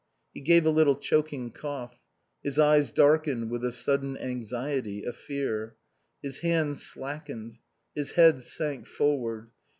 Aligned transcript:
He 0.33 0.41
gave 0.41 0.65
a 0.65 0.71
little 0.71 0.95
choking 0.95 1.51
cough. 1.51 1.99
His 2.41 2.57
eyes 2.57 2.89
darkened 2.89 3.51
with 3.51 3.63
a 3.63 3.71
sudden 3.71 4.17
anxiety, 4.17 5.03
a 5.03 5.13
fear. 5.13 5.75
His 6.23 6.39
hand 6.39 6.79
slackened. 6.79 7.59
His 7.93 8.13
head 8.13 8.41
sank 8.41 8.87
forward. 8.87 9.51